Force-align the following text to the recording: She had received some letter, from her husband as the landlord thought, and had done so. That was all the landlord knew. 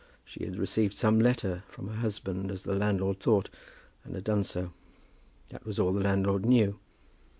She 0.25 0.43
had 0.45 0.55
received 0.55 0.97
some 0.97 1.19
letter, 1.19 1.61
from 1.67 1.87
her 1.89 1.97
husband 1.97 2.49
as 2.49 2.63
the 2.63 2.73
landlord 2.73 3.19
thought, 3.19 3.51
and 4.03 4.15
had 4.15 4.23
done 4.23 4.43
so. 4.43 4.71
That 5.51 5.63
was 5.63 5.77
all 5.77 5.93
the 5.93 6.01
landlord 6.01 6.43
knew. 6.43 6.79